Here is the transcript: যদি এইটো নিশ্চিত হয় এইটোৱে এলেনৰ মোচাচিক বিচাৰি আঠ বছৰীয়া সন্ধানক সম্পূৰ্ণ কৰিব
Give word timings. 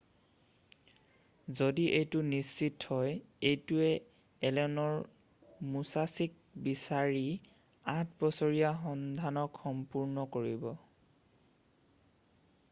যদি 1.59 1.83
এইটো 1.99 2.21
নিশ্চিত 2.35 2.75
হয় 2.91 3.13
এইটোৱে 3.49 3.91
এলেনৰ 4.49 4.95
মোচাচিক 5.75 6.33
বিচাৰি 6.69 7.23
আঠ 7.95 8.19
বছৰীয়া 8.25 8.75
সন্ধানক 8.89 9.63
সম্পূৰ্ণ 9.69 10.27
কৰিব 10.37 10.67